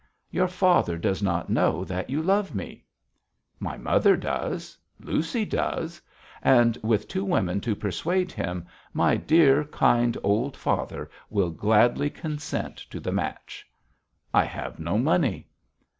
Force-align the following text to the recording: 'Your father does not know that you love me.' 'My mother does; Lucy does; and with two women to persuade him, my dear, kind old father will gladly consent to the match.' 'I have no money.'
'Your 0.31 0.47
father 0.47 0.97
does 0.97 1.21
not 1.21 1.51
know 1.51 1.85
that 1.85 2.09
you 2.09 2.23
love 2.23 2.55
me.' 2.55 2.83
'My 3.59 3.77
mother 3.77 4.17
does; 4.17 4.75
Lucy 4.99 5.45
does; 5.45 6.01
and 6.41 6.75
with 6.81 7.07
two 7.07 7.23
women 7.23 7.61
to 7.61 7.75
persuade 7.75 8.31
him, 8.31 8.65
my 8.93 9.15
dear, 9.15 9.63
kind 9.65 10.17
old 10.23 10.57
father 10.57 11.07
will 11.29 11.51
gladly 11.51 12.09
consent 12.09 12.77
to 12.77 12.99
the 12.99 13.11
match.' 13.11 13.69
'I 14.33 14.45
have 14.45 14.79
no 14.79 14.97
money.' 14.97 15.47